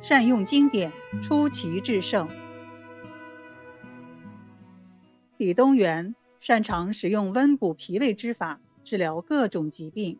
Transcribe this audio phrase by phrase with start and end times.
[0.00, 2.28] 善用经典，出奇制胜。
[5.36, 10.18] 李东垣擅长使用温补脾胃之法治疗各种疾病，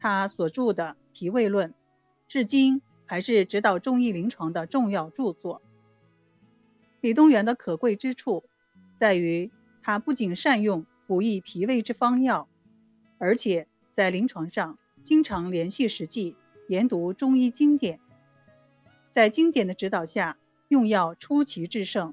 [0.00, 1.70] 他所著的《脾胃论》
[2.26, 5.62] 至今还是指导中医临床的重要著作。
[7.00, 8.44] 李东垣的可贵之处
[8.96, 12.48] 在于，他不仅善用补益脾胃之方药，
[13.18, 18.00] 而且在临床上经常联系实际，研读中医经典。
[19.08, 22.12] 在经典的指导下，用药出奇制胜，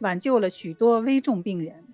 [0.00, 1.84] 挽救了许多危重病人。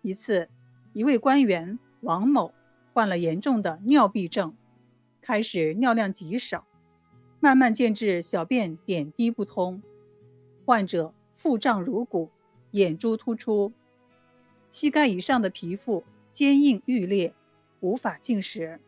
[0.00, 0.48] 一次，
[0.94, 2.54] 一位官员王某
[2.94, 4.56] 患了严重的尿闭症，
[5.20, 6.66] 开始尿量极少，
[7.40, 9.82] 慢慢渐至小便点滴不通，
[10.64, 12.30] 患者腹胀如鼓，
[12.70, 13.74] 眼珠突出，
[14.70, 16.02] 膝盖以上的皮肤
[16.36, 17.32] 坚硬欲裂，
[17.80, 18.78] 无法进食。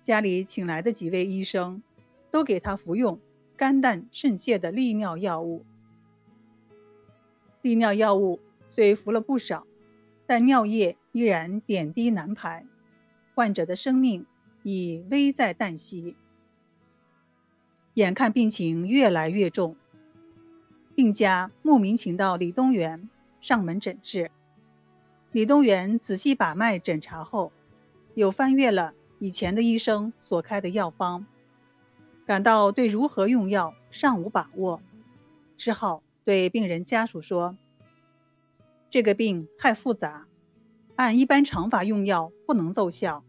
[0.00, 1.82] 家里请来的几位医生。
[2.28, 3.18] 都给他服用
[3.56, 5.64] 肝胆肾泻的利尿药物。
[7.62, 9.66] 利尿药物虽服了不少，
[10.26, 12.66] 但尿液依然点滴难排，
[13.34, 14.26] 患者的生命
[14.64, 16.14] 已危在旦夕。
[17.94, 19.74] 眼看病情越来越重，
[20.94, 23.08] 病家慕名请到李东垣
[23.40, 24.30] 上门诊治。
[25.36, 27.52] 李东垣仔细把脉诊查后，
[28.14, 31.26] 又翻阅了以前的医生所开的药方。
[32.24, 34.80] 感到对如何用药尚无把握，
[35.54, 37.58] 只好对病人家属说
[38.88, 40.26] ：“这个病太复杂，
[40.94, 43.22] 按一般常法用药不能奏效，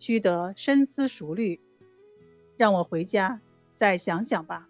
[0.00, 1.60] 需得深思熟虑，
[2.56, 3.40] 让我回家
[3.76, 4.68] 再想想吧。”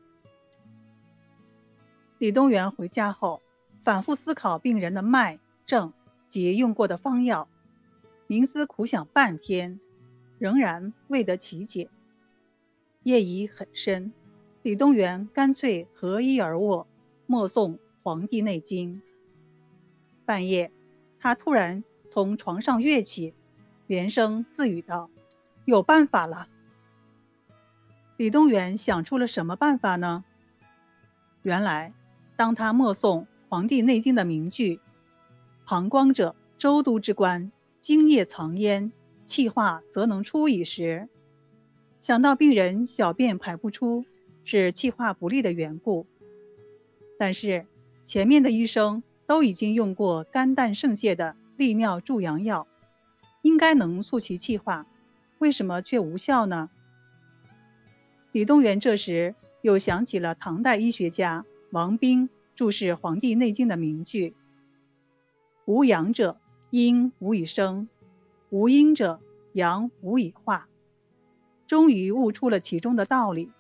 [2.20, 3.40] 李东垣回家后，
[3.82, 5.90] 反复思考病人的脉症
[6.34, 7.48] 及用过的方药，
[8.26, 9.78] 冥思苦想半天，
[10.36, 11.88] 仍然未得其解。
[13.04, 14.12] 夜已很深，
[14.62, 16.88] 李东垣干脆合衣而卧，
[17.28, 18.96] 默诵《黄帝内经》。
[20.24, 20.72] 半夜，
[21.20, 23.32] 他突然从床上跃起，
[23.86, 25.08] 连声自语道
[25.66, 26.48] ：“有办法了！”
[28.18, 30.24] 李东垣想出了什么办法呢？
[31.42, 31.94] 原来，
[32.34, 34.80] 当他默诵《黄帝内经》的名句
[35.66, 38.92] “膀胱者，周都之官，精液藏焉，
[39.24, 41.08] 气化则能出矣”时，
[42.00, 44.04] 想到病人小便排不出
[44.44, 46.06] 是气化不利的缘故，
[47.18, 47.66] 但是
[48.04, 52.66] 前面的医生都已经用过肝胆肾泻的利尿助阳药，
[53.40, 54.86] 应该能促其气化，
[55.38, 56.68] 为什么却无效呢？
[58.32, 64.34] 李东垣这时又想起了唐代医学家王冰注释《黄帝内经》的名句
[65.66, 66.38] ：“无阳者，
[66.70, 67.86] 阴无以生；
[68.50, 69.20] 无阴者，
[69.54, 70.68] 阳无以化。”
[71.66, 73.50] 终于悟出了其中的道理。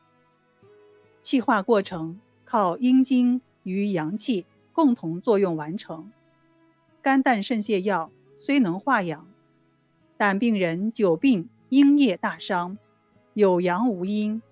[1.22, 4.44] 气化过程靠阴精与阳气
[4.74, 6.12] 共同作用完成。
[7.00, 9.26] 肝胆肾泻药虽能化阳，
[10.18, 12.76] 但病人久病阴液大伤，
[13.32, 14.42] 有阳无阴，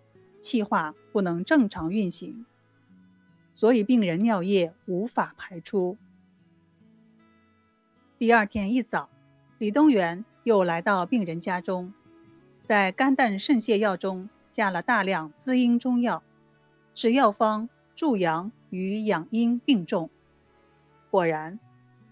[0.40, 2.46] 气化不能正常运行，
[3.52, 5.98] 所以病人尿液无法排出。
[8.22, 9.09] 第二天一早，
[9.59, 11.93] 李东垣又来到病人家中。
[12.62, 16.22] 在肝胆肾泻药中加了大量滋阴中药，
[16.94, 20.09] 使药方助阳与养阴并重。
[21.11, 21.59] 果然，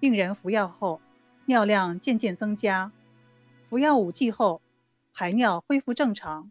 [0.01, 1.01] 病人服药后
[1.45, 2.91] 尿量渐渐增加，
[3.69, 4.61] 服药五剂后
[5.15, 6.51] 排尿恢复正常，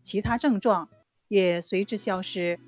[0.00, 0.88] 其他症状
[1.26, 2.60] 也随之消失。